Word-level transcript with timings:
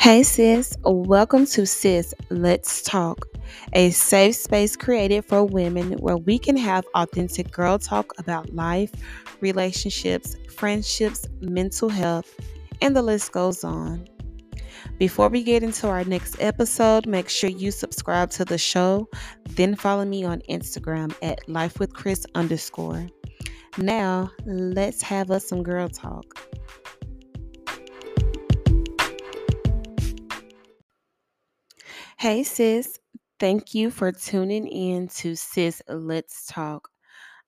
Hey, 0.00 0.22
sis, 0.22 0.74
welcome 0.82 1.44
to 1.44 1.66
Sis 1.66 2.14
Let's 2.30 2.80
Talk, 2.80 3.26
a 3.74 3.90
safe 3.90 4.34
space 4.34 4.74
created 4.74 5.26
for 5.26 5.44
women 5.44 5.92
where 5.98 6.16
we 6.16 6.38
can 6.38 6.56
have 6.56 6.86
authentic 6.94 7.50
girl 7.50 7.78
talk 7.78 8.18
about 8.18 8.54
life, 8.54 8.90
relationships, 9.42 10.36
friendships, 10.48 11.28
mental 11.42 11.90
health, 11.90 12.34
and 12.80 12.96
the 12.96 13.02
list 13.02 13.32
goes 13.32 13.62
on. 13.62 14.08
Before 14.96 15.28
we 15.28 15.42
get 15.42 15.62
into 15.62 15.86
our 15.86 16.02
next 16.04 16.34
episode, 16.40 17.06
make 17.06 17.28
sure 17.28 17.50
you 17.50 17.70
subscribe 17.70 18.30
to 18.30 18.46
the 18.46 18.56
show, 18.56 19.06
then 19.50 19.76
follow 19.76 20.06
me 20.06 20.24
on 20.24 20.40
Instagram 20.48 21.14
at 21.20 21.46
lifewithchris 21.46 22.24
underscore. 22.34 23.06
Now, 23.76 24.30
let's 24.46 25.02
have 25.02 25.30
us 25.30 25.46
some 25.46 25.62
girl 25.62 25.90
talk. 25.90 26.24
Hey, 32.20 32.42
sis. 32.42 32.98
Thank 33.38 33.74
you 33.74 33.90
for 33.90 34.12
tuning 34.12 34.66
in 34.66 35.08
to 35.08 35.34
Sis 35.34 35.80
Let's 35.88 36.44
Talk. 36.44 36.90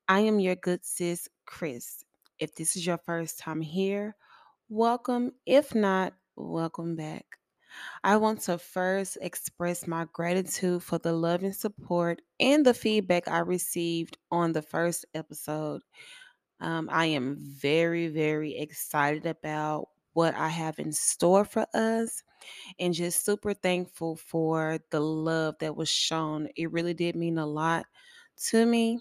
I 0.08 0.20
am 0.20 0.40
your 0.40 0.54
good 0.54 0.82
sis, 0.82 1.28
Chris. 1.45 2.02
If 2.38 2.54
this 2.54 2.74
is 2.74 2.86
your 2.86 2.96
first 2.96 3.38
time 3.38 3.60
here, 3.60 4.16
welcome. 4.70 5.32
If 5.45 5.74
not, 5.74 6.14
welcome 6.36 6.96
back. 6.96 7.26
I 8.02 8.16
want 8.16 8.40
to 8.45 8.56
first 8.56 9.18
express 9.20 9.86
my 9.86 10.06
gratitude 10.10 10.82
for 10.82 10.96
the 10.96 11.12
love 11.12 11.42
and 11.42 11.54
support 11.54 12.23
and 12.40 12.64
the 12.64 12.73
feedback 12.73 13.28
I 13.28 13.40
received 13.40 14.16
on 14.30 14.52
the 14.52 14.62
first 14.62 15.04
episode. 15.12 15.82
Um, 16.60 16.88
I 16.90 17.04
am 17.04 17.36
very, 17.38 18.09
very 18.09 18.56
excited 18.56 19.26
about 19.26 19.88
what 20.14 20.34
I 20.34 20.48
have 20.48 20.78
in 20.78 20.92
store 20.92 21.45
for 21.45 21.66
us 21.74 22.23
and 22.79 22.95
just 22.95 23.24
super 23.24 23.54
thankful 23.54 24.16
for 24.16 24.79
the 24.90 25.01
love 25.01 25.57
that 25.60 25.76
was 25.76 25.88
shown. 25.88 26.48
It 26.57 26.73
really 26.73 26.95
did 26.95 27.16
mean 27.16 27.38
a 27.38 27.46
lot 27.46 27.87
to 28.48 28.65
me. 28.66 29.01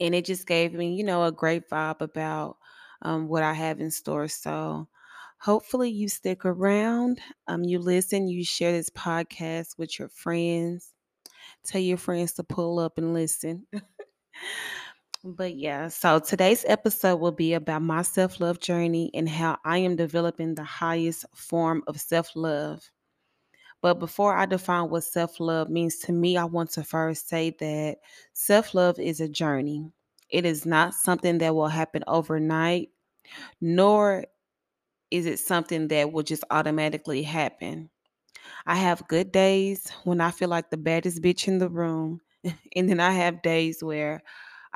And 0.00 0.14
it 0.14 0.24
just 0.24 0.46
gave 0.46 0.72
me, 0.74 0.94
you 0.94 1.04
know, 1.04 1.24
a 1.24 1.32
great 1.32 1.68
vibe 1.68 2.00
about 2.00 2.56
um, 3.02 3.28
what 3.28 3.42
I 3.42 3.52
have 3.52 3.80
in 3.80 3.90
store. 3.90 4.28
So 4.28 4.88
hopefully 5.38 5.90
you 5.90 6.08
stick 6.08 6.44
around, 6.44 7.20
um, 7.46 7.64
you 7.64 7.78
listen, 7.78 8.28
you 8.28 8.44
share 8.44 8.72
this 8.72 8.90
podcast 8.90 9.78
with 9.78 9.98
your 9.98 10.08
friends. 10.08 10.94
Tell 11.64 11.80
your 11.80 11.98
friends 11.98 12.34
to 12.34 12.44
pull 12.44 12.78
up 12.78 12.98
and 12.98 13.14
listen. 13.14 13.66
But 15.26 15.56
yeah, 15.56 15.88
so 15.88 16.20
today's 16.20 16.64
episode 16.68 17.16
will 17.16 17.32
be 17.32 17.54
about 17.54 17.82
my 17.82 18.02
self 18.02 18.38
love 18.38 18.60
journey 18.60 19.10
and 19.12 19.28
how 19.28 19.58
I 19.64 19.78
am 19.78 19.96
developing 19.96 20.54
the 20.54 20.62
highest 20.62 21.24
form 21.34 21.82
of 21.88 22.00
self 22.00 22.36
love. 22.36 22.88
But 23.82 23.98
before 23.98 24.36
I 24.36 24.46
define 24.46 24.90
what 24.90 25.04
self 25.04 25.40
love 25.40 25.68
means 25.68 25.98
to 26.00 26.12
me, 26.12 26.36
I 26.36 26.44
want 26.44 26.70
to 26.72 26.84
first 26.84 27.28
say 27.28 27.50
that 27.58 27.98
self 28.34 28.72
love 28.74 29.00
is 29.00 29.20
a 29.20 29.28
journey. 29.28 29.90
It 30.30 30.44
is 30.46 30.64
not 30.64 30.94
something 30.94 31.38
that 31.38 31.56
will 31.56 31.68
happen 31.68 32.04
overnight, 32.06 32.90
nor 33.60 34.26
is 35.10 35.26
it 35.26 35.38
something 35.40 35.88
that 35.88 36.12
will 36.12 36.24
just 36.24 36.44
automatically 36.50 37.22
happen. 37.22 37.90
I 38.66 38.76
have 38.76 39.08
good 39.08 39.32
days 39.32 39.90
when 40.04 40.20
I 40.20 40.30
feel 40.30 40.48
like 40.48 40.70
the 40.70 40.76
baddest 40.76 41.22
bitch 41.22 41.48
in 41.48 41.58
the 41.58 41.68
room, 41.68 42.20
and 42.76 42.88
then 42.88 43.00
I 43.00 43.12
have 43.12 43.42
days 43.42 43.82
where 43.82 44.22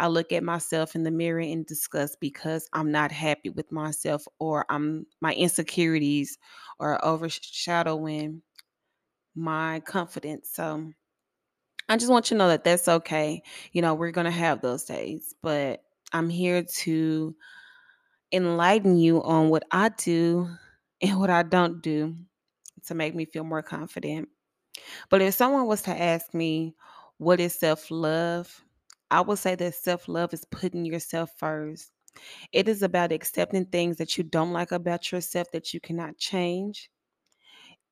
I 0.01 0.09
look 0.09 0.33
at 0.33 0.43
myself 0.43 0.95
in 0.97 1.03
the 1.05 1.11
mirror 1.11 1.41
and 1.41 1.67
disgust 1.67 2.19
because 2.21 2.69
I'm 2.73 2.91
not 2.91 3.13
happy 3.13 3.51
with 3.51 3.71
myself 3.71 4.27
or 4.39 4.65
I'm 4.71 5.07
my 5.21 5.35
insecurities 5.35 6.39
are 6.81 6.99
overshadowing 7.05 8.41
my 9.35 9.81
confidence. 9.81 10.51
So 10.53 10.91
I 11.91 11.99
just 11.99 12.11
want 12.11 12.31
you 12.31 12.37
to 12.37 12.39
know 12.39 12.49
that 12.49 12.65
that's 12.65 12.89
okay. 12.89 13.43
You 13.73 13.83
know, 13.83 13.95
we're 13.95 14.11
going 14.11 14.25
to 14.25 14.31
have 14.31 14.63
those 14.63 14.85
days, 14.85 15.35
but 15.43 15.83
I'm 16.13 16.31
here 16.31 16.63
to 16.63 17.37
enlighten 18.33 18.97
you 18.97 19.23
on 19.23 19.51
what 19.51 19.65
I 19.71 19.91
do 19.91 20.49
and 21.03 21.21
what 21.21 21.31
I 21.31 21.43
don't 21.43 21.83
do 21.83 22.17
to 22.87 22.95
make 22.95 23.15
me 23.15 23.27
feel 23.27 23.45
more 23.45 23.63
confident. 23.63 24.29
But 25.11 25.23
if 25.23 25.35
someone 25.35 25.67
was 25.67 25.83
to 25.83 25.91
ask 26.03 26.33
me, 26.33 26.75
what 27.19 27.41
is 27.41 27.55
self 27.55 27.91
love? 27.91 28.65
I 29.11 29.21
would 29.23 29.39
say 29.39 29.55
that 29.57 29.75
self 29.75 30.09
love 30.09 30.33
is 30.35 30.45
putting 30.47 30.85
yourself 30.85 31.31
first. 31.39 31.93
It 32.53 32.69
is 32.69 32.83
about 32.83 33.13
accepting 33.13 33.67
things 33.67 33.99
that 33.99 34.19
you 34.19 34.25
don't 34.25 34.53
like 34.53 34.73
about 34.73 35.13
yourself 35.13 35.51
that 35.53 35.75
you 35.75 35.81
cannot 35.81 36.19
change. 36.19 36.91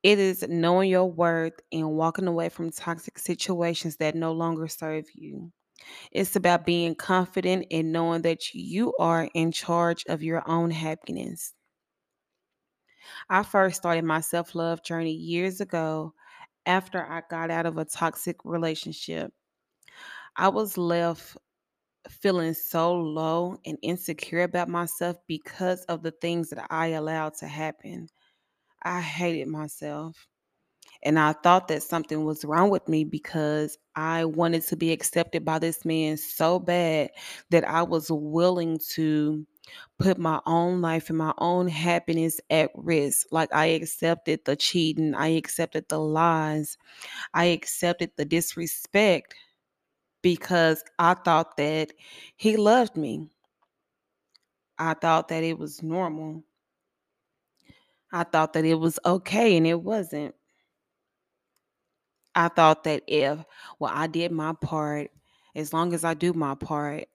It 0.03 0.19
is 0.19 0.45
knowing 0.47 0.89
your 0.89 1.05
worth 1.11 1.59
and 1.71 1.91
walking 1.95 2.27
away 2.27 2.49
from 2.49 2.69
toxic 2.71 3.17
situations 3.19 3.97
that 3.97 4.15
no 4.15 4.31
longer 4.33 4.67
serve 4.67 5.05
you. 5.13 5.51
It's 6.11 6.35
about 6.35 6.65
being 6.65 6.95
confident 6.95 7.67
and 7.71 7.91
knowing 7.93 8.23
that 8.23 8.53
you 8.55 8.93
are 8.99 9.29
in 9.35 9.51
charge 9.53 10.05
of 10.09 10.23
your 10.23 10.43
own 10.49 10.71
happiness. 10.71 11.53
I 13.29 13.43
first 13.43 13.77
started 13.77 14.03
my 14.03 14.21
self 14.21 14.55
love 14.55 14.83
journey 14.83 15.13
years 15.13 15.61
ago 15.61 16.13
after 16.65 17.03
I 17.05 17.21
got 17.29 17.49
out 17.51 17.65
of 17.65 17.77
a 17.77 17.85
toxic 17.85 18.37
relationship. 18.45 19.33
I 20.39 20.47
was 20.47 20.77
left 20.77 21.35
feeling 22.07 22.53
so 22.53 22.93
low 22.93 23.59
and 23.65 23.77
insecure 23.81 24.43
about 24.43 24.69
myself 24.69 25.17
because 25.27 25.83
of 25.83 26.01
the 26.01 26.11
things 26.11 26.49
that 26.51 26.65
I 26.69 26.87
allowed 26.87 27.33
to 27.39 27.47
happen. 27.47 28.07
I 28.83 29.01
hated 29.01 29.49
myself. 29.49 30.15
And 31.03 31.19
I 31.19 31.33
thought 31.33 31.67
that 31.67 31.83
something 31.83 32.23
was 32.23 32.45
wrong 32.45 32.69
with 32.69 32.87
me 32.87 33.03
because 33.03 33.77
I 33.97 34.23
wanted 34.23 34.63
to 34.67 34.77
be 34.77 34.93
accepted 34.93 35.43
by 35.43 35.59
this 35.59 35.83
man 35.83 36.15
so 36.15 36.57
bad 36.57 37.09
that 37.49 37.67
I 37.67 37.83
was 37.83 38.09
willing 38.09 38.79
to 38.91 39.45
put 39.99 40.17
my 40.17 40.39
own 40.45 40.79
life 40.79 41.09
and 41.09 41.17
my 41.17 41.33
own 41.39 41.67
happiness 41.67 42.39
at 42.49 42.71
risk. 42.75 43.27
Like 43.31 43.53
I 43.53 43.65
accepted 43.67 44.45
the 44.45 44.55
cheating, 44.55 45.15
I 45.15 45.29
accepted 45.29 45.89
the 45.89 45.99
lies, 45.99 46.77
I 47.33 47.45
accepted 47.45 48.11
the 48.15 48.25
disrespect 48.25 49.35
because 50.21 50.83
I 50.97 51.13
thought 51.15 51.57
that 51.57 51.93
he 52.35 52.57
loved 52.57 52.97
me. 52.97 53.29
I 54.79 54.95
thought 54.95 55.27
that 55.27 55.43
it 55.43 55.59
was 55.59 55.83
normal. 55.83 56.43
I 58.11 58.23
thought 58.23 58.53
that 58.53 58.65
it 58.65 58.75
was 58.75 58.99
okay 59.03 59.57
and 59.57 59.65
it 59.65 59.81
wasn't. 59.81 60.35
I 62.35 62.47
thought 62.47 62.83
that 62.85 63.03
if, 63.07 63.39
well, 63.79 63.91
I 63.93 64.07
did 64.07 64.31
my 64.31 64.53
part, 64.53 65.11
as 65.55 65.73
long 65.73 65.93
as 65.93 66.03
I 66.03 66.13
do 66.13 66.33
my 66.33 66.55
part, 66.55 67.05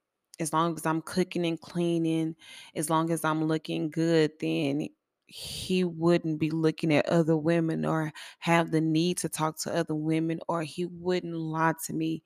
as 0.41 0.53
long 0.53 0.75
as 0.77 0.85
I'm 0.85 1.01
cooking 1.03 1.47
and 1.47 1.61
cleaning, 1.61 2.35
as 2.75 2.91
long 2.91 3.11
as 3.11 3.25
I'm 3.25 3.45
looking 3.45 3.91
good, 3.91 4.33
then 4.41 4.89
he 5.27 5.85
wouldn't 5.85 6.39
be 6.39 6.51
looking 6.51 6.93
at 6.93 7.07
other 7.09 7.37
women 7.37 7.85
or 7.85 8.13
have 8.41 8.71
the 8.71 8.81
need 8.81 9.19
to 9.19 9.29
talk 9.29 9.59
to 9.61 9.75
other 9.75 9.95
women 9.95 10.41
or 10.49 10.63
he 10.63 10.85
wouldn't 10.85 11.35
lie 11.35 11.75
to 11.87 11.93
me. 11.93 12.23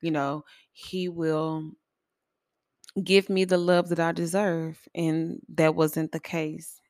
You 0.00 0.10
know, 0.10 0.44
he 0.72 1.08
will 1.08 1.72
give 3.02 3.28
me 3.30 3.44
the 3.44 3.58
love 3.58 3.88
that 3.90 4.00
I 4.00 4.12
deserve. 4.12 4.88
And 4.94 5.40
that 5.48 5.74
wasn't 5.74 6.12
the 6.12 6.20
case. 6.20 6.80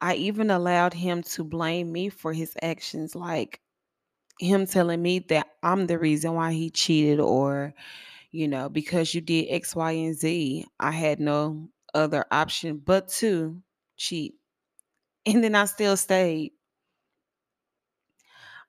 I 0.00 0.14
even 0.14 0.50
allowed 0.50 0.94
him 0.94 1.22
to 1.24 1.44
blame 1.44 1.92
me 1.92 2.08
for 2.08 2.32
his 2.32 2.56
actions, 2.62 3.14
like 3.14 3.60
him 4.40 4.66
telling 4.66 5.02
me 5.02 5.20
that 5.30 5.48
I'm 5.62 5.86
the 5.86 5.98
reason 5.98 6.34
why 6.34 6.52
he 6.52 6.70
cheated, 6.70 7.20
or, 7.20 7.74
you 8.32 8.48
know, 8.48 8.68
because 8.68 9.14
you 9.14 9.20
did 9.20 9.48
X, 9.50 9.76
Y, 9.76 9.92
and 9.92 10.14
Z, 10.16 10.66
I 10.80 10.92
had 10.92 11.20
no 11.20 11.68
other 11.94 12.26
option 12.30 12.78
but 12.78 13.08
to 13.08 13.62
cheat. 13.96 14.34
And 15.26 15.44
then 15.44 15.54
I 15.54 15.66
still 15.66 15.96
stayed. 15.96 16.52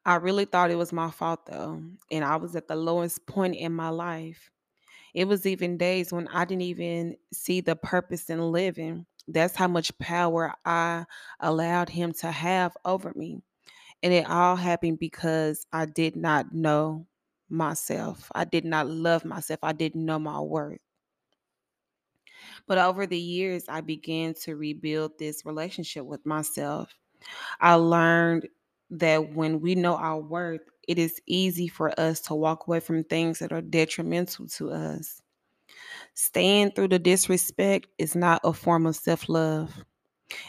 I 0.06 0.16
really 0.16 0.46
thought 0.46 0.72
it 0.72 0.78
was 0.78 0.94
my 0.94 1.12
fault 1.12 1.46
though. 1.46 1.82
And 2.12 2.24
I 2.26 2.36
was 2.38 2.56
at 2.56 2.68
the 2.68 2.76
lowest 2.76 3.26
point 3.28 3.56
in 3.56 3.74
my 3.74 3.90
life. 3.90 4.50
It 5.14 5.26
was 5.26 5.46
even 5.46 5.78
days 5.78 6.14
when 6.14 6.28
I 6.30 6.46
didn't 6.46 6.64
even 6.64 7.18
see 7.34 7.62
the 7.62 7.76
purpose 7.76 8.30
in 8.30 8.40
living. 8.52 9.06
That's 9.28 9.56
how 9.56 9.68
much 9.68 9.98
power 10.00 10.54
I 10.66 11.06
allowed 11.40 11.90
him 11.90 12.14
to 12.14 12.32
have 12.32 12.76
over 12.86 13.14
me. 13.16 13.42
And 14.04 14.14
it 14.14 14.30
all 14.30 14.56
happened 14.56 15.00
because 15.00 15.68
I 15.74 15.86
did 15.86 16.16
not 16.16 16.54
know 16.54 17.08
myself. 17.50 18.32
I 18.36 18.46
did 18.46 18.66
not 18.66 18.88
love 18.90 19.26
myself. 19.26 19.60
I 19.64 19.74
didn't 19.74 20.06
know 20.06 20.20
my 20.20 20.40
worth. 20.42 20.80
But 22.68 22.78
over 22.78 23.06
the 23.06 23.20
years, 23.20 23.66
I 23.68 23.82
began 23.82 24.34
to 24.44 24.56
rebuild 24.56 25.18
this 25.20 25.46
relationship 25.46 26.06
with 26.06 26.26
myself. 26.26 26.98
I 27.60 27.76
learned 27.76 28.48
that 28.92 29.34
when 29.34 29.62
we 29.62 29.76
know 29.76 29.96
our 29.96 30.20
worth, 30.20 30.62
it 30.88 31.00
is 31.00 31.22
easy 31.26 31.68
for 31.68 31.98
us 32.00 32.20
to 32.22 32.36
walk 32.36 32.68
away 32.68 32.80
from 32.80 33.04
things 33.06 33.40
that 33.40 33.54
are 33.54 33.62
detrimental 33.62 34.48
to 34.48 34.72
us. 34.72 35.22
Staying 36.14 36.72
through 36.72 36.90
the 36.90 37.00
disrespect 37.00 37.88
is 37.98 38.16
not 38.16 38.42
a 38.44 38.54
form 38.54 38.86
of 38.86 38.96
self 38.96 39.30
love. 39.30 39.74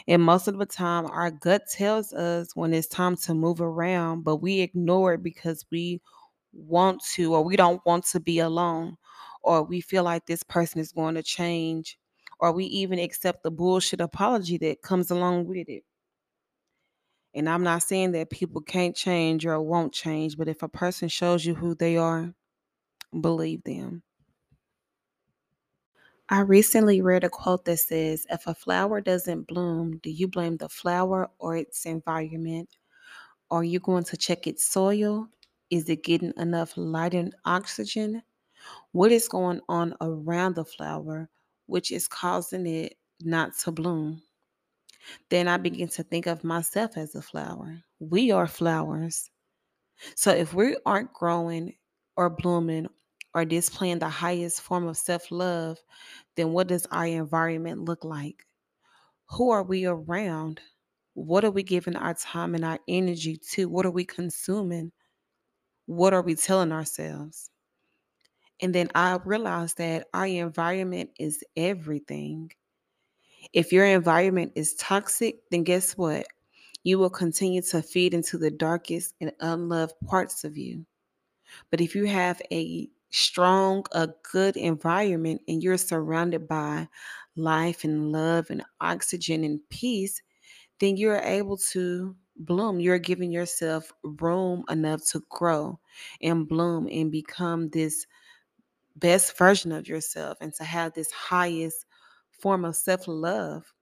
And 0.07 0.21
most 0.21 0.47
of 0.47 0.57
the 0.57 0.65
time, 0.65 1.05
our 1.05 1.31
gut 1.31 1.63
tells 1.71 2.13
us 2.13 2.55
when 2.55 2.73
it's 2.73 2.87
time 2.87 3.15
to 3.17 3.33
move 3.33 3.61
around, 3.61 4.23
but 4.23 4.37
we 4.37 4.61
ignore 4.61 5.13
it 5.15 5.23
because 5.23 5.65
we 5.71 6.01
want 6.53 7.03
to, 7.15 7.33
or 7.33 7.43
we 7.43 7.55
don't 7.55 7.85
want 7.85 8.05
to 8.07 8.19
be 8.19 8.39
alone, 8.39 8.97
or 9.41 9.63
we 9.63 9.81
feel 9.81 10.03
like 10.03 10.25
this 10.25 10.43
person 10.43 10.79
is 10.79 10.91
going 10.91 11.15
to 11.15 11.23
change, 11.23 11.97
or 12.39 12.51
we 12.51 12.65
even 12.65 12.99
accept 12.99 13.43
the 13.43 13.51
bullshit 13.51 14.01
apology 14.01 14.57
that 14.59 14.81
comes 14.81 15.11
along 15.11 15.47
with 15.47 15.67
it. 15.69 15.83
And 17.35 17.49
I'm 17.49 17.63
not 17.63 17.83
saying 17.83 18.11
that 18.11 18.29
people 18.29 18.61
can't 18.61 18.95
change 18.95 19.45
or 19.45 19.59
won't 19.61 19.93
change, 19.93 20.37
but 20.37 20.47
if 20.47 20.61
a 20.61 20.69
person 20.69 21.09
shows 21.09 21.45
you 21.45 21.55
who 21.55 21.73
they 21.75 21.97
are, 21.97 22.33
believe 23.19 23.63
them. 23.63 24.03
I 26.29 26.41
recently 26.41 27.01
read 27.01 27.23
a 27.23 27.29
quote 27.29 27.65
that 27.65 27.77
says, 27.77 28.25
If 28.29 28.47
a 28.47 28.55
flower 28.55 29.01
doesn't 29.01 29.47
bloom, 29.47 29.99
do 30.01 30.09
you 30.09 30.27
blame 30.27 30.57
the 30.57 30.69
flower 30.69 31.29
or 31.37 31.57
its 31.57 31.85
environment? 31.85 32.69
Are 33.51 33.63
you 33.63 33.79
going 33.79 34.03
to 34.05 34.17
check 34.17 34.47
its 34.47 34.65
soil? 34.65 35.27
Is 35.69 35.89
it 35.89 36.03
getting 36.03 36.33
enough 36.37 36.73
light 36.77 37.13
and 37.13 37.35
oxygen? 37.45 38.23
What 38.93 39.11
is 39.11 39.27
going 39.27 39.61
on 39.69 39.95
around 40.01 40.55
the 40.55 40.65
flower, 40.65 41.29
which 41.65 41.91
is 41.91 42.07
causing 42.07 42.65
it 42.67 42.95
not 43.21 43.57
to 43.59 43.71
bloom? 43.71 44.21
Then 45.29 45.47
I 45.47 45.57
begin 45.57 45.89
to 45.89 46.03
think 46.03 46.27
of 46.27 46.43
myself 46.43 46.97
as 46.97 47.15
a 47.15 47.21
flower. 47.21 47.83
We 47.99 48.31
are 48.31 48.47
flowers. 48.47 49.29
So 50.15 50.31
if 50.31 50.53
we 50.53 50.77
aren't 50.85 51.13
growing 51.13 51.75
or 52.17 52.29
blooming 52.29 52.87
or 53.33 53.45
displaying 53.45 53.99
the 53.99 54.09
highest 54.09 54.61
form 54.61 54.87
of 54.87 54.97
self 54.97 55.31
love, 55.31 55.79
then 56.35 56.51
what 56.53 56.67
does 56.67 56.85
our 56.87 57.07
environment 57.07 57.85
look 57.85 58.03
like? 58.03 58.45
Who 59.31 59.51
are 59.51 59.63
we 59.63 59.85
around? 59.85 60.61
What 61.15 61.45
are 61.45 61.51
we 61.51 61.63
giving 61.63 61.95
our 61.95 62.13
time 62.13 62.55
and 62.55 62.65
our 62.65 62.79
energy 62.87 63.37
to? 63.51 63.69
What 63.69 63.85
are 63.85 63.91
we 63.91 64.05
consuming? 64.05 64.91
What 65.85 66.13
are 66.13 66.21
we 66.21 66.35
telling 66.35 66.71
ourselves? 66.71 67.49
And 68.59 68.73
then 68.73 68.89
I 68.95 69.19
realized 69.25 69.77
that 69.77 70.07
our 70.13 70.25
environment 70.25 71.11
is 71.19 71.43
everything. 71.55 72.51
If 73.51 73.73
your 73.73 73.85
environment 73.85 74.53
is 74.55 74.75
toxic, 74.75 75.39
then 75.51 75.63
guess 75.63 75.97
what? 75.97 76.25
You 76.83 76.99
will 76.99 77.09
continue 77.09 77.61
to 77.63 77.81
feed 77.81 78.13
into 78.13 78.37
the 78.37 78.51
darkest 78.51 79.15
and 79.21 79.31
unloved 79.39 79.95
parts 80.05 80.43
of 80.43 80.57
you. 80.57 80.85
But 81.69 81.81
if 81.81 81.95
you 81.95 82.05
have 82.05 82.41
a 82.51 82.89
strong, 83.09 83.85
a 83.91 84.09
good 84.31 84.57
environment 84.57 85.41
and 85.47 85.61
you're 85.61 85.77
surrounded 85.77 86.47
by 86.47 86.87
life 87.35 87.83
and 87.83 88.11
love 88.11 88.49
and 88.49 88.63
oxygen 88.81 89.43
and 89.43 89.59
peace, 89.69 90.21
then 90.79 90.97
you're 90.97 91.19
able 91.21 91.57
to 91.57 92.15
bloom. 92.37 92.79
You're 92.79 92.99
giving 92.99 93.31
yourself 93.31 93.91
room 94.03 94.63
enough 94.69 95.05
to 95.11 95.23
grow 95.29 95.79
and 96.21 96.47
bloom 96.47 96.87
and 96.91 97.11
become 97.11 97.69
this 97.69 98.07
best 98.95 99.37
version 99.37 99.71
of 99.71 99.87
yourself 99.87 100.37
and 100.41 100.53
to 100.55 100.63
have 100.63 100.93
this 100.93 101.11
highest 101.11 101.85
form 102.43 102.65
of 102.65 102.75
self 102.75 103.07
love. 103.07 103.73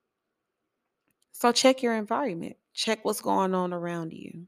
So 1.31 1.51
check 1.51 1.81
your 1.81 1.95
environment, 1.95 2.57
check 2.75 3.03
what's 3.03 3.19
going 3.19 3.55
on 3.55 3.73
around 3.73 4.13
you. 4.13 4.45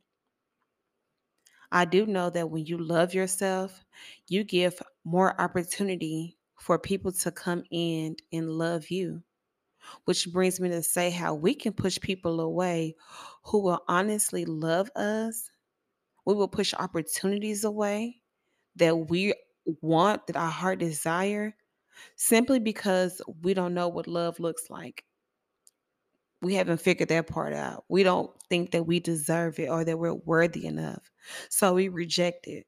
I 1.72 1.86
do 1.86 2.06
know 2.06 2.30
that 2.30 2.52
when 2.52 2.68
you 2.68 2.78
love 2.78 3.16
yourself, 3.16 3.84
you 4.28 4.44
give 4.44 4.80
more 5.04 5.42
opportunity 5.42 6.38
for 6.60 6.78
people 6.78 7.12
to 7.12 7.32
come 7.32 7.64
in 7.72 8.16
and 8.32 8.52
love 8.52 8.92
you. 8.92 9.24
Which 10.06 10.32
brings 10.32 10.60
me 10.60 10.70
to 10.70 10.84
say 10.84 11.10
how 11.10 11.34
we 11.34 11.56
can 11.56 11.74
push 11.74 12.00
people 12.00 12.40
away 12.40 12.96
who 13.42 13.64
will 13.64 13.84
honestly 13.88 14.46
love 14.46 14.92
us. 14.96 15.50
We 16.26 16.36
will 16.36 16.48
push 16.48 16.76
opportunities 16.76 17.64
away 17.64 18.22
that 18.76 19.10
we 19.10 19.34
want, 19.82 20.28
that 20.28 20.38
our 20.38 20.52
heart 20.52 20.78
desire, 20.78 21.56
simply 22.16 22.60
because 22.60 23.22
we 23.42 23.54
don't 23.54 23.74
know 23.74 23.88
what 23.88 24.08
love 24.08 24.40
looks 24.40 24.70
like. 24.70 25.06
We 26.42 26.56
haven't 26.56 26.82
figured 26.82 27.10
that 27.10 27.28
part 27.28 27.54
out. 27.54 27.86
We 27.90 28.04
don't 28.04 28.30
think 28.50 28.72
that 28.72 28.84
we 28.86 29.00
deserve 29.00 29.60
it 29.60 29.70
or 29.70 29.84
that 29.86 29.98
we're 29.98 30.14
worthy 30.14 30.66
enough. 30.66 31.10
So 31.50 31.74
we 31.74 31.88
reject 31.88 32.48
it. 32.48 32.68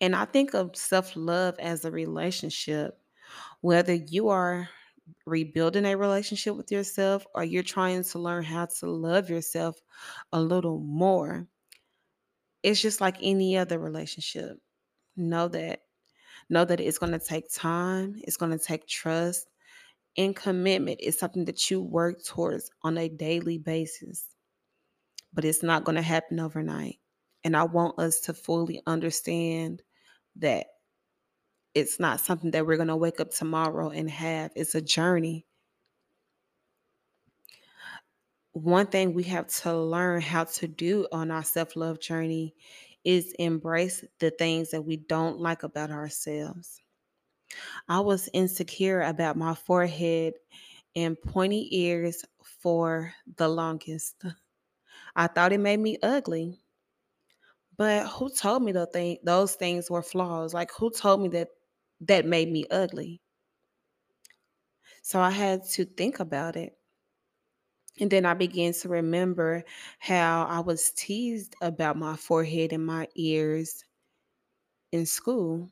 And 0.00 0.14
I 0.16 0.24
think 0.26 0.54
of 0.54 0.76
self 0.76 1.14
love 1.16 1.58
as 1.58 1.84
a 1.84 1.90
relationship, 1.90 3.00
whether 3.60 3.94
you 3.94 4.28
are 4.28 4.68
rebuilding 5.26 5.86
a 5.86 5.96
relationship 5.96 6.56
with 6.56 6.72
yourself 6.72 7.26
or 7.34 7.44
you're 7.44 7.62
trying 7.62 8.02
to 8.04 8.18
learn 8.18 8.44
how 8.44 8.66
to 8.66 8.86
love 8.90 9.30
yourself 9.30 9.80
a 10.32 10.40
little 10.40 10.80
more. 10.80 11.48
It's 12.62 12.80
just 12.80 13.00
like 13.00 13.16
any 13.22 13.56
other 13.56 13.78
relationship. 13.78 14.58
Know 15.16 15.48
that. 15.48 15.81
Know 16.52 16.66
that 16.66 16.80
it's 16.80 16.98
going 16.98 17.12
to 17.12 17.18
take 17.18 17.50
time, 17.50 18.20
it's 18.24 18.36
going 18.36 18.52
to 18.52 18.62
take 18.62 18.86
trust, 18.86 19.46
and 20.18 20.36
commitment 20.36 21.00
is 21.00 21.18
something 21.18 21.46
that 21.46 21.70
you 21.70 21.80
work 21.80 22.22
towards 22.22 22.70
on 22.82 22.98
a 22.98 23.08
daily 23.08 23.56
basis. 23.56 24.26
But 25.32 25.46
it's 25.46 25.62
not 25.62 25.84
going 25.84 25.96
to 25.96 26.02
happen 26.02 26.38
overnight. 26.38 26.98
And 27.42 27.56
I 27.56 27.62
want 27.62 27.98
us 27.98 28.20
to 28.20 28.34
fully 28.34 28.82
understand 28.86 29.82
that 30.36 30.66
it's 31.74 31.98
not 31.98 32.20
something 32.20 32.50
that 32.50 32.66
we're 32.66 32.76
going 32.76 32.88
to 32.88 32.96
wake 32.96 33.18
up 33.18 33.30
tomorrow 33.30 33.88
and 33.88 34.10
have. 34.10 34.50
It's 34.54 34.74
a 34.74 34.82
journey. 34.82 35.46
One 38.52 38.88
thing 38.88 39.14
we 39.14 39.22
have 39.22 39.46
to 39.62 39.74
learn 39.74 40.20
how 40.20 40.44
to 40.44 40.68
do 40.68 41.06
on 41.12 41.30
our 41.30 41.44
self 41.44 41.76
love 41.76 41.98
journey 41.98 42.54
is 43.04 43.32
embrace 43.38 44.04
the 44.18 44.30
things 44.30 44.70
that 44.70 44.82
we 44.82 44.96
don't 44.96 45.40
like 45.40 45.62
about 45.62 45.90
ourselves. 45.90 46.82
I 47.88 48.00
was 48.00 48.28
insecure 48.32 49.02
about 49.02 49.36
my 49.36 49.54
forehead 49.54 50.34
and 50.96 51.20
pointy 51.20 51.68
ears 51.76 52.24
for 52.42 53.14
the 53.36 53.48
longest. 53.48 54.24
I 55.16 55.26
thought 55.28 55.52
it 55.52 55.60
made 55.60 55.80
me 55.80 55.98
ugly. 56.02 56.60
But 57.76 58.06
who 58.08 58.30
told 58.30 58.62
me 58.62 58.72
those 58.72 59.56
things 59.56 59.90
were 59.90 60.02
flaws? 60.02 60.54
Like 60.54 60.70
who 60.72 60.90
told 60.90 61.20
me 61.20 61.28
that 61.28 61.48
that 62.00 62.24
made 62.24 62.50
me 62.50 62.64
ugly? 62.70 63.20
So 65.02 65.20
I 65.20 65.30
had 65.30 65.64
to 65.72 65.84
think 65.84 66.18
about 66.18 66.56
it. 66.56 66.78
And 67.98 68.10
then 68.10 68.26
I 68.26 68.34
began 68.34 68.74
to 68.74 68.88
remember 68.90 69.64
how 69.98 70.44
I 70.44 70.60
was 70.60 70.90
teased 70.90 71.54
about 71.62 71.96
my 71.96 72.16
forehead 72.16 72.72
and 72.72 72.84
my 72.84 73.08
ears 73.14 73.84
in 74.92 75.06
school. 75.06 75.70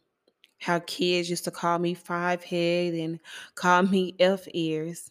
How 0.60 0.80
kids 0.80 1.30
used 1.30 1.44
to 1.44 1.50
call 1.52 1.78
me 1.78 1.94
five 1.94 2.44
head 2.44 2.94
and 2.94 3.20
call 3.56 3.82
me 3.84 4.16
F 4.20 4.46
ears. 4.54 5.10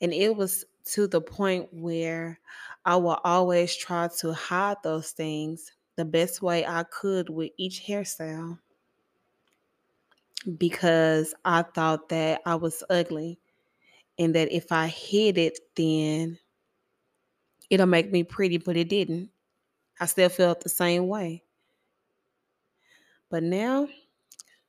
And 0.00 0.12
it 0.12 0.36
was 0.36 0.64
to 0.92 1.06
the 1.08 1.20
point 1.20 1.72
where 1.72 2.38
I 2.84 2.96
will 2.96 3.18
always 3.24 3.74
try 3.74 4.08
to 4.18 4.32
hide 4.32 4.76
those 4.84 5.10
things 5.12 5.72
the 5.96 6.04
best 6.04 6.42
way 6.42 6.66
I 6.66 6.84
could 6.84 7.30
with 7.30 7.50
each 7.56 7.82
hairstyle 7.86 8.58
because 10.58 11.34
I 11.44 11.62
thought 11.62 12.08
that 12.10 12.42
I 12.46 12.54
was 12.56 12.82
ugly 12.90 13.40
and 14.18 14.34
that 14.34 14.52
if 14.52 14.72
I 14.72 14.86
hid 14.88 15.38
it, 15.38 15.58
then 15.76 16.38
it'll 17.70 17.86
make 17.86 18.12
me 18.12 18.22
pretty, 18.22 18.58
but 18.58 18.76
it 18.76 18.88
didn't. 18.88 19.30
I 20.00 20.06
still 20.06 20.28
felt 20.28 20.60
the 20.60 20.68
same 20.68 21.08
way. 21.08 21.42
But 23.30 23.42
now, 23.42 23.88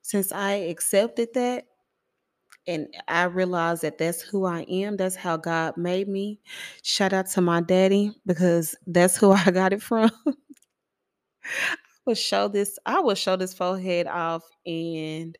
since 0.02 0.32
I 0.32 0.52
accepted 0.52 1.28
that 1.34 1.64
and 2.66 2.88
I 3.06 3.24
realized 3.24 3.82
that 3.82 3.98
that's 3.98 4.20
who 4.22 4.44
I 4.44 4.62
am, 4.62 4.96
that's 4.96 5.16
how 5.16 5.36
God 5.36 5.76
made 5.76 6.08
me. 6.08 6.40
Shout 6.82 7.12
out 7.12 7.28
to 7.30 7.40
my 7.40 7.60
daddy 7.60 8.12
because 8.24 8.74
that's 8.86 9.16
who 9.16 9.32
I 9.32 9.50
got 9.50 9.72
it 9.72 9.82
from. 9.82 10.10
I 11.44 11.76
will 12.04 12.14
show 12.14 12.48
this, 12.48 12.78
I 12.86 13.00
will 13.00 13.14
show 13.14 13.36
this 13.36 13.54
forehead 13.54 14.06
off 14.06 14.42
and 14.64 15.36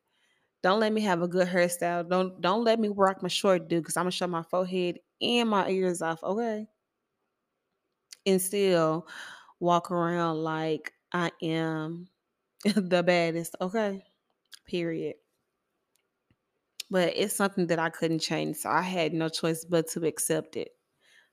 don't 0.67 0.81
let 0.81 0.93
me 0.93 1.01
have 1.03 1.23
a 1.23 1.29
good 1.29 1.47
hairstyle. 1.47 2.09
Don't 2.11 2.41
don't 2.41 2.65
let 2.65 2.81
me 2.81 2.89
rock 2.89 3.23
my 3.23 3.29
short 3.29 3.69
dude 3.69 3.85
because 3.85 3.97
I'm 3.97 4.03
gonna 4.03 4.11
show 4.11 4.27
my 4.27 4.43
forehead 4.43 4.99
and 5.23 5.49
my 5.49 5.69
ears 5.71 6.03
off, 6.03 6.25
okay? 6.25 6.67
And 8.27 8.43
still 8.43 9.07
walk 9.61 9.93
around 9.93 10.43
like 10.43 10.93
I 11.13 11.31
am 11.41 12.09
the 12.65 13.05
baddest, 13.05 13.55
okay? 13.61 14.03
Period. 14.67 15.15
But 16.91 17.13
it's 17.17 17.37
something 17.37 17.69
that 17.69 17.79
I 17.79 17.91
couldn't 17.91 18.19
change, 18.19 18.57
so 18.57 18.69
I 18.69 18.83
had 18.83 19.15
no 19.15 19.29
choice 19.29 19.65
but 19.65 19.87
to 19.91 20.05
accept 20.05 20.57
it. 20.57 20.71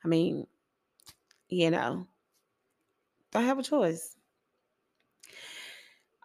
I 0.05 0.09
mean, 0.09 0.45
you 1.49 1.71
know, 1.71 2.05
don't 3.31 3.45
have 3.45 3.57
a 3.57 3.63
choice. 3.63 4.15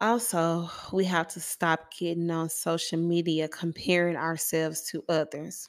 Also, 0.01 0.69
we 0.93 1.05
have 1.05 1.29
to 1.29 1.41
stop 1.41 1.93
getting 1.95 2.31
on 2.33 2.49
social 2.51 2.99
media 2.99 3.47
comparing 3.49 4.17
ourselves 4.17 4.83
to 4.91 5.05
others. 5.09 5.69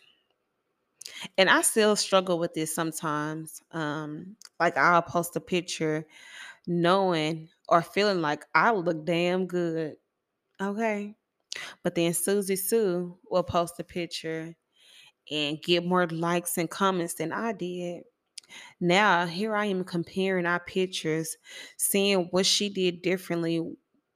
And 1.37 1.49
I 1.49 1.61
still 1.61 1.95
struggle 1.95 2.39
with 2.39 2.53
this 2.53 2.73
sometimes. 2.73 3.61
Um, 3.71 4.35
like 4.59 4.77
I'll 4.77 5.01
post 5.01 5.35
a 5.35 5.41
picture 5.41 6.05
knowing 6.67 7.49
or 7.69 7.81
feeling 7.81 8.21
like 8.21 8.45
I 8.55 8.71
look 8.71 9.05
damn 9.05 9.47
good. 9.47 9.97
Okay. 10.61 11.15
But 11.83 11.95
then 11.95 12.13
Susie 12.13 12.55
Sue 12.57 13.17
will 13.31 13.43
post 13.43 13.79
a 13.79 13.83
picture 13.83 14.55
and 15.31 15.61
get 15.61 15.85
more 15.85 16.07
likes 16.07 16.57
and 16.57 16.69
comments 16.69 17.15
than 17.15 17.31
I 17.33 17.53
did. 17.53 18.03
Now 18.79 19.25
here 19.27 19.55
I 19.55 19.65
am 19.65 19.83
comparing 19.83 20.45
our 20.45 20.59
pictures, 20.59 21.37
seeing 21.77 22.25
what 22.31 22.45
she 22.45 22.69
did 22.69 23.01
differently. 23.01 23.61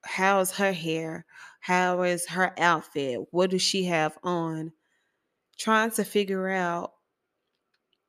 How 0.04 0.40
is 0.40 0.52
her 0.52 0.74
hair? 0.74 1.26
How 1.60 2.02
is 2.04 2.28
her 2.28 2.54
outfit? 2.60 3.22
What 3.32 3.52
does 3.52 3.62
she 3.62 3.86
have 3.86 4.18
on? 4.24 4.74
Trying 5.58 5.92
to 5.92 6.04
figure 6.04 6.50
out 6.50 6.94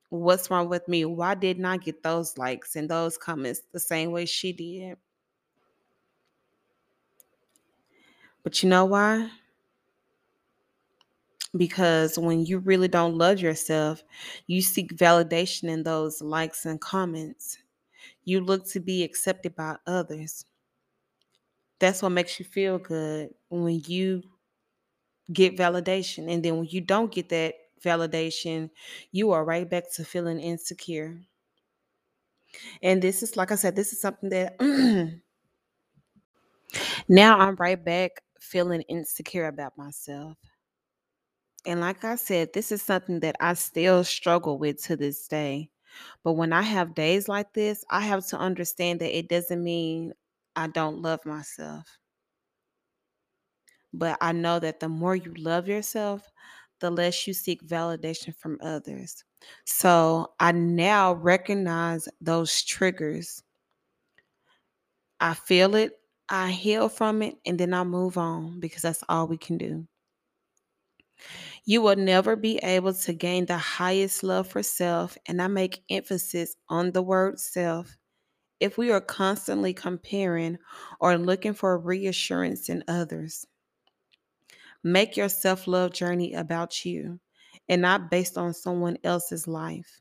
what's 0.08 0.50
wrong 0.50 0.68
with 0.68 0.86
me. 0.88 1.04
Why 1.04 1.34
didn't 1.34 1.64
I 1.64 1.76
get 1.76 2.02
those 2.02 2.36
likes 2.38 2.76
and 2.76 2.88
those 2.88 3.16
comments 3.16 3.62
the 3.72 3.80
same 3.80 4.10
way 4.10 4.26
she 4.26 4.52
did? 4.52 4.96
But 8.42 8.62
you 8.62 8.68
know 8.68 8.84
why? 8.84 9.30
Because 11.56 12.18
when 12.18 12.44
you 12.44 12.58
really 12.58 12.88
don't 12.88 13.16
love 13.16 13.40
yourself, 13.40 14.02
you 14.46 14.60
seek 14.60 14.96
validation 14.96 15.68
in 15.68 15.84
those 15.84 16.20
likes 16.20 16.66
and 16.66 16.80
comments. 16.80 17.58
You 18.24 18.40
look 18.40 18.66
to 18.70 18.80
be 18.80 19.04
accepted 19.04 19.54
by 19.54 19.76
others. 19.86 20.44
That's 21.78 22.02
what 22.02 22.10
makes 22.10 22.38
you 22.38 22.44
feel 22.44 22.78
good 22.78 23.34
when 23.48 23.80
you 23.86 24.22
get 25.32 25.56
validation. 25.56 26.30
And 26.32 26.42
then 26.44 26.56
when 26.56 26.66
you 26.66 26.80
don't 26.80 27.12
get 27.12 27.28
that 27.30 27.54
validation, 27.82 28.70
you 29.12 29.32
are 29.32 29.44
right 29.44 29.68
back 29.68 29.90
to 29.94 30.04
feeling 30.04 30.40
insecure. 30.40 31.20
And 32.82 33.02
this 33.02 33.22
is, 33.22 33.36
like 33.36 33.52
I 33.52 33.56
said, 33.56 33.76
this 33.76 33.92
is 33.92 34.00
something 34.00 34.30
that 34.30 34.56
now 37.08 37.38
I'm 37.38 37.56
right 37.56 37.82
back 37.82 38.22
feeling 38.40 38.82
insecure 38.82 39.46
about 39.46 39.76
myself. 39.78 40.36
And 41.66 41.80
like 41.80 42.04
I 42.04 42.16
said, 42.16 42.52
this 42.52 42.72
is 42.72 42.82
something 42.82 43.20
that 43.20 43.36
I 43.40 43.54
still 43.54 44.04
struggle 44.04 44.58
with 44.58 44.82
to 44.84 44.96
this 44.96 45.26
day. 45.28 45.70
But 46.22 46.32
when 46.32 46.52
I 46.52 46.62
have 46.62 46.94
days 46.94 47.28
like 47.28 47.52
this, 47.54 47.84
I 47.90 48.00
have 48.00 48.26
to 48.28 48.38
understand 48.38 49.00
that 49.00 49.16
it 49.16 49.28
doesn't 49.28 49.62
mean 49.62 50.12
I 50.56 50.66
don't 50.68 51.02
love 51.02 51.24
myself. 51.26 51.98
But 53.94 54.18
I 54.20 54.32
know 54.32 54.58
that 54.58 54.80
the 54.80 54.88
more 54.90 55.16
you 55.16 55.32
love 55.34 55.68
yourself, 55.68 56.30
the 56.80 56.90
less 56.90 57.26
you 57.26 57.32
seek 57.32 57.62
validation 57.66 58.34
from 58.36 58.58
others. 58.60 59.24
So 59.64 60.34
I 60.40 60.52
now 60.52 61.14
recognize 61.14 62.08
those 62.20 62.62
triggers. 62.62 63.42
I 65.20 65.34
feel 65.34 65.74
it, 65.74 65.98
I 66.28 66.52
heal 66.52 66.88
from 66.88 67.20
it, 67.22 67.38
and 67.44 67.58
then 67.58 67.74
I 67.74 67.82
move 67.82 68.16
on 68.16 68.60
because 68.60 68.82
that's 68.82 69.02
all 69.08 69.26
we 69.26 69.36
can 69.38 69.58
do. 69.58 69.88
You 71.64 71.82
will 71.82 71.96
never 71.96 72.36
be 72.36 72.58
able 72.58 72.94
to 72.94 73.12
gain 73.12 73.46
the 73.46 73.58
highest 73.58 74.22
love 74.22 74.48
for 74.48 74.62
self, 74.62 75.16
and 75.26 75.40
I 75.42 75.46
make 75.48 75.82
emphasis 75.90 76.56
on 76.68 76.92
the 76.92 77.02
word 77.02 77.38
self, 77.38 77.96
if 78.60 78.78
we 78.78 78.90
are 78.90 79.00
constantly 79.00 79.72
comparing 79.74 80.58
or 81.00 81.18
looking 81.18 81.54
for 81.54 81.78
reassurance 81.78 82.68
in 82.68 82.84
others. 82.88 83.46
Make 84.82 85.16
your 85.16 85.28
self 85.28 85.66
love 85.66 85.92
journey 85.92 86.34
about 86.34 86.84
you 86.84 87.20
and 87.68 87.82
not 87.82 88.10
based 88.10 88.36
on 88.36 88.52
someone 88.52 88.98
else's 89.04 89.48
life. 89.48 90.00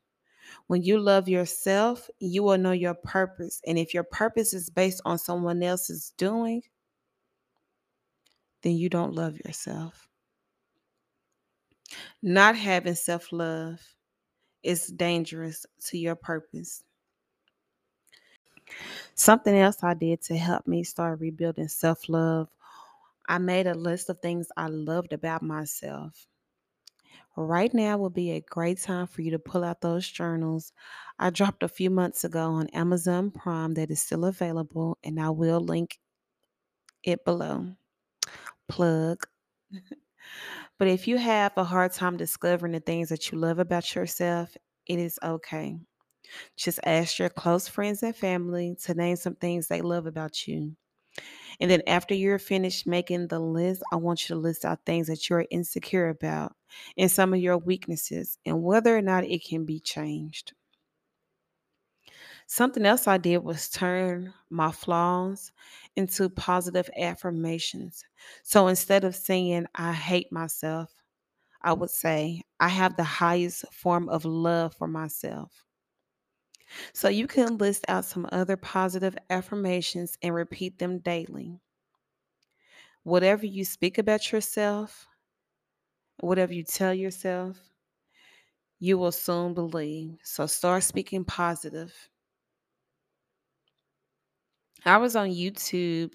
When 0.68 0.84
you 0.84 1.00
love 1.00 1.30
yourself, 1.30 2.10
you 2.20 2.44
will 2.44 2.58
know 2.58 2.72
your 2.72 2.94
purpose. 2.94 3.62
And 3.66 3.80
if 3.80 3.94
your 3.94 4.04
purpose 4.04 4.54
is 4.54 4.70
based 4.70 5.02
on 5.06 5.18
someone 5.18 5.64
else's 5.64 6.14
doing, 6.18 6.64
then 8.62 8.76
you 8.76 8.90
don't 8.90 9.16
love 9.16 9.38
yourself. 9.46 10.08
Not 12.22 12.56
having 12.56 12.96
self 12.96 13.32
love 13.32 13.80
is 14.64 14.88
dangerous 14.88 15.66
to 15.86 15.98
your 15.98 16.16
purpose. 16.16 16.84
Something 19.16 19.56
else 19.58 19.84
I 19.84 19.94
did 19.96 20.22
to 20.24 20.38
help 20.38 20.68
me 20.68 20.84
start 20.84 21.20
rebuilding 21.20 21.68
self 21.68 22.10
love, 22.10 22.50
I 23.28 23.38
made 23.40 23.68
a 23.68 23.76
list 23.76 24.10
of 24.10 24.20
things 24.22 24.50
I 24.58 24.68
loved 24.68 25.14
about 25.14 25.44
myself. 25.44 26.28
Right 27.36 27.72
now 27.74 27.98
would 27.98 28.14
be 28.16 28.32
a 28.32 28.42
great 28.42 28.80
time 28.80 29.06
for 29.08 29.22
you 29.22 29.30
to 29.32 29.40
pull 29.40 29.64
out 29.64 29.82
those 29.82 30.10
journals. 30.10 30.74
I 31.20 31.30
dropped 31.30 31.62
a 31.64 31.68
few 31.68 31.90
months 31.92 32.24
ago 32.24 32.52
on 32.54 32.68
Amazon 32.70 33.30
Prime 33.32 33.74
that 33.76 33.92
is 33.92 34.02
still 34.02 34.26
available, 34.26 34.98
and 35.04 35.20
I 35.20 35.30
will 35.30 35.60
link 35.60 36.00
it 37.04 37.24
below. 37.26 37.76
Plug. 38.68 39.28
but 40.78 40.88
if 40.88 41.08
you 41.08 41.18
have 41.18 41.54
a 41.58 41.64
hard 41.64 41.92
time 41.94 42.18
discovering 42.18 42.74
the 42.74 42.80
things 42.80 43.10
that 43.10 43.32
you 43.32 43.38
love 43.38 43.60
about 43.60 43.96
yourself, 43.96 44.56
it 44.88 45.00
is 45.00 45.20
okay. 45.24 45.78
Just 46.56 46.80
ask 46.86 47.20
your 47.20 47.30
close 47.30 47.68
friends 47.68 48.04
and 48.04 48.16
family 48.16 48.76
to 48.84 48.94
name 48.94 49.16
some 49.16 49.36
things 49.36 49.68
they 49.68 49.82
love 49.82 50.06
about 50.06 50.48
you. 50.48 50.76
And 51.60 51.70
then 51.72 51.82
after 51.88 52.14
you're 52.16 52.40
finished 52.40 52.88
making 52.88 53.28
the 53.28 53.40
list, 53.40 53.84
I 53.92 53.98
want 53.98 54.30
you 54.30 54.36
to 54.36 54.42
list 54.42 54.66
out 54.66 54.86
things 54.86 55.08
that 55.08 55.30
you're 55.30 55.46
insecure 55.52 56.10
about 56.10 56.56
and 56.98 57.12
some 57.12 57.34
of 57.34 57.40
your 57.40 57.58
weaknesses 57.58 58.38
and 58.46 58.64
whether 58.64 58.96
or 58.98 59.02
not 59.02 59.26
it 59.26 59.44
can 59.46 59.66
be 59.66 59.80
changed. 59.80 60.54
Something 62.48 62.86
else 62.86 63.06
I 63.08 63.18
did 63.18 63.40
was 63.40 63.70
turn 63.70 64.34
my 64.50 64.72
flaws 64.72 65.52
into 65.96 66.30
positive 66.30 66.90
affirmations. 66.98 68.06
So 68.44 68.68
instead 68.68 69.04
of 69.04 69.16
saying, 69.16 69.66
I 69.76 69.92
hate 69.94 70.32
myself, 70.32 70.94
I 71.62 71.74
would 71.74 71.92
say, 71.92 72.44
I 72.60 72.70
have 72.70 72.98
the 72.98 73.04
highest 73.04 73.66
form 73.74 74.10
of 74.10 74.26
love 74.26 74.76
for 74.76 74.88
myself. 74.88 75.66
So 76.94 77.10
you 77.10 77.28
can 77.28 77.58
list 77.58 77.86
out 77.88 78.06
some 78.06 78.28
other 78.32 78.58
positive 78.58 79.18
affirmations 79.30 80.18
and 80.22 80.34
repeat 80.34 80.80
them 80.80 81.00
daily. 81.00 81.60
Whatever 83.04 83.46
you 83.46 83.66
speak 83.66 83.98
about 83.98 84.32
yourself, 84.32 85.08
whatever 86.20 86.54
you 86.54 86.64
tell 86.64 86.94
yourself, 86.94 87.58
you 88.80 88.98
will 88.98 89.12
soon 89.12 89.54
believe. 89.54 90.18
So 90.24 90.46
start 90.46 90.84
speaking 90.84 91.26
positive. 91.26 91.94
I 94.86 94.98
was 94.98 95.16
on 95.16 95.30
YouTube 95.30 96.14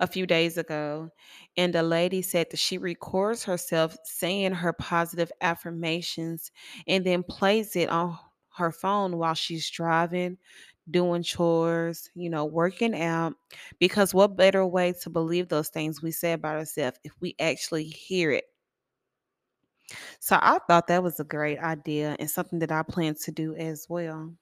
a 0.00 0.06
few 0.06 0.26
days 0.26 0.56
ago, 0.58 1.10
and 1.56 1.74
a 1.74 1.82
lady 1.82 2.22
said 2.22 2.48
that 2.50 2.58
she 2.58 2.78
records 2.78 3.44
herself 3.44 3.96
saying 4.04 4.52
her 4.52 4.72
positive 4.72 5.30
affirmations 5.40 6.50
and 6.86 7.04
then 7.04 7.22
plays 7.22 7.76
it 7.76 7.88
on 7.90 8.18
her 8.58 8.72
phone 8.72 9.16
while 9.18 9.34
she's 9.34 9.68
driving, 9.70 10.38
doing 10.90 11.22
chores, 11.22 12.10
you 12.14 12.30
know, 12.30 12.44
working 12.44 13.00
out. 13.00 13.34
Because 13.78 14.14
what 14.14 14.36
better 14.36 14.66
way 14.66 14.92
to 15.02 15.10
believe 15.10 15.48
those 15.48 15.68
things 15.70 16.02
we 16.02 16.10
say 16.12 16.32
about 16.32 16.56
ourselves 16.56 16.98
if 17.04 17.12
we 17.20 17.34
actually 17.40 17.84
hear 17.84 18.30
it? 18.32 18.44
So 20.20 20.38
I 20.40 20.58
thought 20.60 20.86
that 20.88 21.02
was 21.02 21.18
a 21.18 21.24
great 21.24 21.58
idea 21.58 22.14
and 22.20 22.30
something 22.30 22.58
that 22.60 22.70
I 22.72 22.82
plan 22.84 23.14
to 23.22 23.32
do 23.32 23.54
as 23.56 23.86
well. 23.88 24.32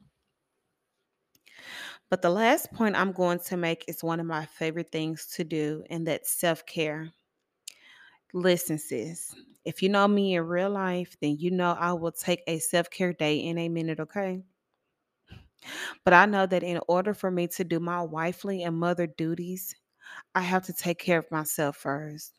But 2.10 2.20
the 2.20 2.30
last 2.30 2.72
point 2.72 2.96
I'm 2.96 3.12
going 3.12 3.38
to 3.38 3.56
make 3.56 3.84
is 3.86 4.02
one 4.02 4.18
of 4.18 4.26
my 4.26 4.44
favorite 4.46 4.90
things 4.90 5.26
to 5.36 5.44
do, 5.44 5.84
and 5.88 6.04
that's 6.06 6.30
self 6.32 6.66
care. 6.66 7.12
Listen, 8.32 8.78
sis, 8.78 9.34
if 9.66 9.82
you 9.82 9.90
know 9.90 10.08
me 10.08 10.36
in 10.36 10.44
real 10.46 10.70
life, 10.70 11.16
then 11.20 11.36
you 11.38 11.50
know 11.52 11.72
I 11.78 11.92
will 11.94 12.12
take 12.12 12.42
a 12.48 12.58
self 12.60 12.90
care 12.90 13.12
day 13.12 13.38
in 13.38 13.58
a 13.58 13.68
minute, 13.68 14.00
okay? 14.00 14.42
But 16.04 16.14
I 16.14 16.24
know 16.26 16.46
that 16.46 16.62
in 16.62 16.80
order 16.88 17.12
for 17.14 17.30
me 17.30 17.48
to 17.48 17.64
do 17.64 17.80
my 17.80 18.00
wifely 18.02 18.62
and 18.62 18.78
mother 18.78 19.06
duties, 19.06 19.74
I 20.34 20.42
have 20.42 20.64
to 20.66 20.74
take 20.74 20.98
care 21.00 21.18
of 21.18 21.30
myself 21.32 21.76
first. 21.78 22.34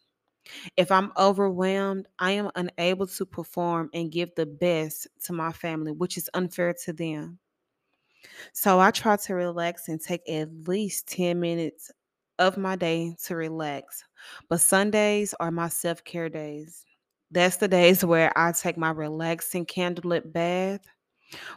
If 0.77 0.91
I'm 0.91 1.13
overwhelmed, 1.17 2.07
I 2.19 2.33
am 2.33 2.51
unable 2.55 3.07
to 3.07 3.25
perform 3.25 3.89
and 3.93 4.11
give 4.11 4.35
the 4.35 4.47
best 4.47 5.07
to 5.25 5.33
my 5.33 5.53
family, 5.53 5.91
which 5.93 6.17
is 6.17 6.29
unfair 6.35 6.73
to 6.85 6.93
them. 6.93 7.39
So 8.53 8.79
I 8.79 8.91
try 8.91 9.15
to 9.17 9.35
relax 9.35 9.87
and 9.87 10.01
take 10.01 10.27
at 10.29 10.67
least 10.67 11.07
10 11.07 11.39
minutes 11.39 11.91
of 12.39 12.57
my 12.57 12.75
day 12.75 13.15
to 13.25 13.35
relax. 13.35 14.03
But 14.49 14.59
Sundays 14.61 15.33
are 15.39 15.51
my 15.51 15.69
self 15.69 16.03
care 16.03 16.29
days. 16.29 16.85
That's 17.31 17.57
the 17.57 17.67
days 17.67 18.05
where 18.05 18.31
I 18.37 18.51
take 18.53 18.77
my 18.77 18.91
relaxing 18.91 19.65
candlelit 19.65 20.31
bath 20.31 20.81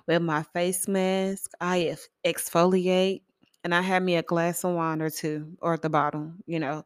with 0.07 0.23
my 0.23 0.43
face 0.55 0.89
mask. 0.89 1.53
I 1.61 1.97
exfoliate 2.27 3.23
and 3.65 3.75
I 3.75 3.83
have 3.83 4.03
me 4.03 4.17
a 4.17 4.23
glass 4.23 4.65
of 4.65 4.75
wine 4.75 5.03
or 5.03 5.11
two 5.11 5.57
or 5.63 5.75
at 5.75 5.83
the 5.83 5.91
bottom, 5.91 6.43
you 6.47 6.61
know, 6.61 6.85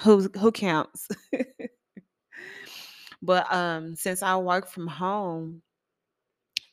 who 0.00 0.28
who 0.40 0.52
counts. 0.52 1.08
but 3.22 3.52
um 3.52 3.94
since 3.96 4.22
I 4.22 4.36
work 4.36 4.68
from 4.68 4.86
home, 4.86 5.62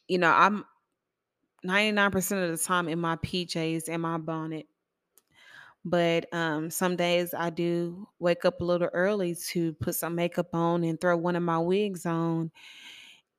you 0.08 0.18
know, 0.18 0.32
I'm 0.32 0.66
99% 1.64 2.44
of 2.44 2.58
the 2.58 2.64
time 2.64 2.88
in 2.88 3.00
my 3.00 3.16
PJs 3.18 3.90
and 3.90 4.02
my 4.02 4.18
bonnet. 4.18 4.68
But 5.86 6.34
um, 6.34 6.70
some 6.70 6.96
days 6.96 7.34
I 7.34 7.50
do 7.50 8.08
wake 8.20 8.46
up 8.46 8.62
a 8.62 8.66
little 8.66 8.90
early 8.94 9.36
to 9.50 9.74
put 9.74 9.96
some 9.96 10.16
makeup 10.16 10.56
on 10.56 10.84
and 10.84 11.00
throw 11.00 11.18
one 11.18 11.36
of 11.36 11.44
my 11.44 11.60
wigs 11.60 12.06
on 12.06 12.52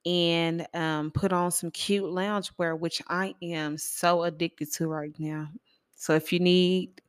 and 0.07 0.67
um, 0.75 1.11
put 1.11 1.33
on 1.33 1.51
some 1.51 1.71
cute 1.71 2.05
loungewear, 2.05 2.79
which 2.79 3.03
I 3.09 3.35
am 3.43 3.79
so 3.79 4.25
addicted 4.25 4.73
to 4.75 4.89
right 4.89 5.15
now. 5.19 5.51
So 5.95 6.15
if 6.15 6.33
you 6.33 6.41
need 6.41 7.03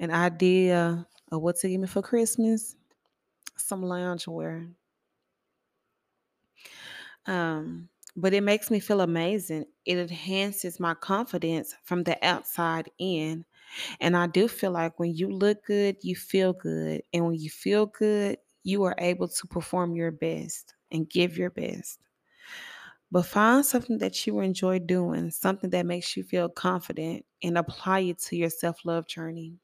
an 0.00 0.10
idea 0.10 1.06
of 1.32 1.42
what 1.42 1.56
to 1.58 1.68
give 1.68 1.80
me 1.80 1.88
for 1.88 2.02
Christmas, 2.02 2.76
some 3.56 3.82
loungewear. 3.82 4.74
Um, 7.26 7.88
but 8.16 8.32
it 8.32 8.42
makes 8.42 8.70
me 8.70 8.80
feel 8.80 9.00
amazing. 9.00 9.66
It 9.84 9.98
enhances 9.98 10.78
my 10.78 10.94
confidence 10.94 11.74
from 11.82 12.04
the 12.04 12.22
outside 12.24 12.90
in. 12.98 13.44
And 14.00 14.16
I 14.16 14.26
do 14.26 14.48
feel 14.48 14.70
like 14.70 14.98
when 14.98 15.14
you 15.14 15.30
look 15.30 15.64
good, 15.66 15.96
you 16.02 16.16
feel 16.16 16.52
good. 16.52 17.02
And 17.12 17.26
when 17.26 17.34
you 17.34 17.50
feel 17.50 17.86
good, 17.86 18.38
you 18.62 18.84
are 18.84 18.94
able 18.98 19.28
to 19.28 19.46
perform 19.46 19.94
your 19.94 20.10
best 20.10 20.74
and 20.90 21.08
give 21.08 21.36
your 21.36 21.50
best. 21.50 21.98
But 23.10 23.26
find 23.26 23.64
something 23.64 23.98
that 23.98 24.26
you 24.26 24.40
enjoy 24.40 24.80
doing, 24.80 25.30
something 25.30 25.70
that 25.70 25.86
makes 25.86 26.16
you 26.16 26.24
feel 26.24 26.48
confident, 26.48 27.24
and 27.42 27.58
apply 27.58 28.00
it 28.00 28.18
to 28.22 28.36
your 28.36 28.50
self 28.50 28.84
love 28.84 29.06
journey. 29.06 29.58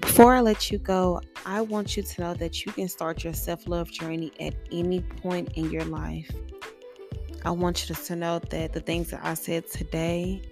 Before 0.00 0.32
I 0.34 0.40
let 0.40 0.70
you 0.70 0.78
go, 0.78 1.20
I 1.44 1.60
want 1.60 1.96
you 1.96 2.02
to 2.02 2.20
know 2.20 2.34
that 2.34 2.64
you 2.64 2.72
can 2.72 2.88
start 2.88 3.24
your 3.24 3.34
self 3.34 3.66
love 3.66 3.90
journey 3.90 4.32
at 4.38 4.54
any 4.70 5.00
point 5.00 5.48
in 5.56 5.70
your 5.70 5.84
life. 5.84 6.30
I 7.44 7.50
want 7.50 7.88
you 7.88 7.94
to 7.94 8.16
know 8.16 8.38
that 8.38 8.72
the 8.72 8.80
things 8.80 9.10
that 9.10 9.20
I 9.22 9.34
said 9.34 9.66
today 9.68 10.42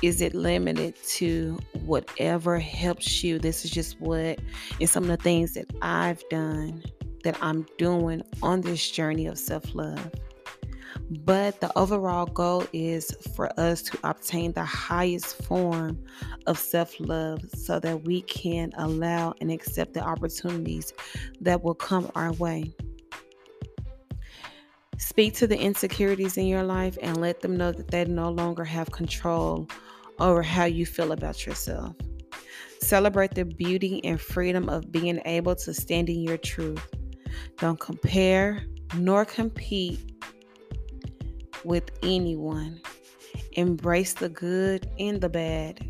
is 0.00 0.20
it 0.20 0.34
limited 0.34 0.96
to 1.04 1.58
whatever 1.84 2.58
helps 2.58 3.22
you. 3.22 3.38
This 3.38 3.64
is 3.64 3.70
just 3.70 4.00
what 4.00 4.38
and 4.80 4.90
some 4.90 5.04
of 5.04 5.10
the 5.10 5.16
things 5.18 5.54
that 5.54 5.66
I've 5.82 6.26
done 6.30 6.82
that 7.22 7.36
I'm 7.40 7.66
doing 7.78 8.22
on 8.42 8.62
this 8.62 8.90
journey 8.90 9.26
of 9.26 9.38
self 9.38 9.74
love. 9.74 10.10
But 11.10 11.60
the 11.60 11.76
overall 11.78 12.26
goal 12.26 12.66
is 12.72 13.10
for 13.34 13.48
us 13.60 13.82
to 13.82 13.98
obtain 14.04 14.52
the 14.52 14.64
highest 14.64 15.42
form 15.44 16.02
of 16.46 16.58
self 16.58 16.98
love 16.98 17.40
so 17.54 17.78
that 17.80 18.04
we 18.04 18.22
can 18.22 18.72
allow 18.76 19.34
and 19.40 19.50
accept 19.50 19.94
the 19.94 20.02
opportunities 20.02 20.92
that 21.40 21.62
will 21.62 21.74
come 21.74 22.10
our 22.14 22.32
way. 22.32 22.74
Speak 25.02 25.34
to 25.34 25.48
the 25.48 25.58
insecurities 25.58 26.38
in 26.38 26.46
your 26.46 26.62
life 26.62 26.96
and 27.02 27.20
let 27.20 27.40
them 27.40 27.56
know 27.56 27.72
that 27.72 27.88
they 27.88 28.04
no 28.04 28.30
longer 28.30 28.64
have 28.64 28.92
control 28.92 29.68
over 30.20 30.42
how 30.42 30.64
you 30.64 30.86
feel 30.86 31.10
about 31.10 31.44
yourself. 31.44 31.96
Celebrate 32.80 33.34
the 33.34 33.44
beauty 33.44 34.00
and 34.04 34.20
freedom 34.20 34.68
of 34.68 34.92
being 34.92 35.20
able 35.24 35.56
to 35.56 35.74
stand 35.74 36.08
in 36.08 36.22
your 36.22 36.38
truth. 36.38 36.94
Don't 37.58 37.80
compare 37.80 38.62
nor 38.96 39.24
compete 39.24 39.98
with 41.64 41.90
anyone. 42.04 42.80
Embrace 43.54 44.14
the 44.14 44.28
good 44.28 44.88
and 45.00 45.20
the 45.20 45.28
bad. 45.28 45.84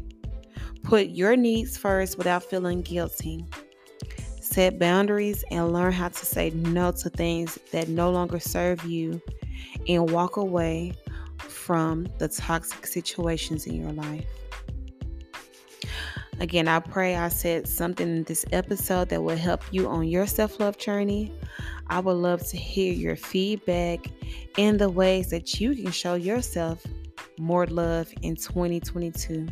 Put 0.84 1.08
your 1.08 1.36
needs 1.36 1.76
first 1.76 2.16
without 2.16 2.44
feeling 2.44 2.80
guilty. 2.80 3.44
Set 4.52 4.78
boundaries 4.78 5.44
and 5.50 5.72
learn 5.72 5.92
how 5.92 6.08
to 6.08 6.26
say 6.26 6.50
no 6.50 6.92
to 6.92 7.08
things 7.08 7.58
that 7.70 7.88
no 7.88 8.10
longer 8.10 8.38
serve 8.38 8.84
you 8.84 9.18
and 9.88 10.10
walk 10.10 10.36
away 10.36 10.92
from 11.38 12.06
the 12.18 12.28
toxic 12.28 12.86
situations 12.86 13.66
in 13.66 13.80
your 13.80 13.92
life. 13.92 14.26
Again, 16.38 16.68
I 16.68 16.80
pray 16.80 17.16
I 17.16 17.28
said 17.28 17.66
something 17.66 18.06
in 18.06 18.24
this 18.24 18.44
episode 18.52 19.08
that 19.08 19.22
will 19.22 19.36
help 19.36 19.62
you 19.70 19.88
on 19.88 20.06
your 20.08 20.26
self 20.26 20.60
love 20.60 20.76
journey. 20.76 21.32
I 21.86 22.00
would 22.00 22.12
love 22.12 22.46
to 22.48 22.56
hear 22.58 22.92
your 22.92 23.16
feedback 23.16 24.06
and 24.58 24.78
the 24.78 24.90
ways 24.90 25.30
that 25.30 25.60
you 25.60 25.74
can 25.74 25.92
show 25.92 26.14
yourself 26.14 26.84
more 27.38 27.66
love 27.66 28.12
in 28.20 28.36
2022. 28.36 29.46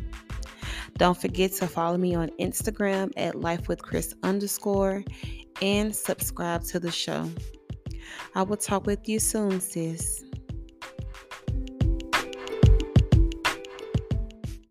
Don't 1.01 1.19
forget 1.19 1.51
to 1.53 1.65
follow 1.65 1.97
me 1.97 2.13
on 2.13 2.29
Instagram 2.39 3.11
at 3.17 3.33
Life 3.33 3.67
with 3.67 3.81
Chris 3.81 4.13
underscore 4.21 5.03
and 5.59 5.95
subscribe 5.95 6.63
to 6.65 6.79
the 6.79 6.91
show. 6.91 7.27
I 8.35 8.43
will 8.43 8.55
talk 8.55 8.85
with 8.85 9.09
you 9.09 9.19
soon, 9.19 9.61
sis. 9.61 10.23